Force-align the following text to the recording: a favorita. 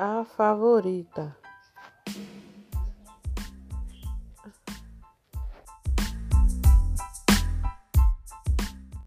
a 0.00 0.24
favorita. 0.24 1.39